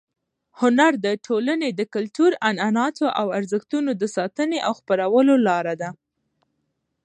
[0.59, 5.89] هنر د ټولنې د کلتور، عنعناتو او ارزښتونو د ساتنې او خپرولو لار ده.